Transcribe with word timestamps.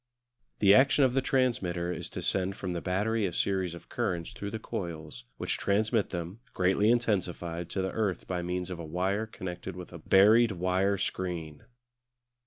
The 0.61 0.73
action 0.73 1.05
of 1.05 1.13
the 1.13 1.21
transmitter 1.21 1.91
is 1.93 2.09
to 2.09 2.23
send 2.23 2.55
from 2.55 2.73
the 2.73 2.81
battery 2.81 3.27
a 3.27 3.31
series 3.31 3.75
of 3.75 3.87
currents 3.87 4.33
through 4.33 4.49
the 4.49 4.57
coils, 4.57 5.25
which 5.37 5.59
transmit 5.59 6.09
them, 6.09 6.39
greatly 6.55 6.89
intensified, 6.89 7.69
to 7.69 7.83
the 7.83 7.91
earth 7.91 8.25
by 8.25 8.41
means 8.41 8.71
of 8.71 8.79
a 8.79 8.83
wire 8.83 9.27
connected 9.27 9.75
with 9.75 9.93
a 9.93 9.99
buried 9.99 10.53
wire 10.53 10.97
screen. 10.97 11.65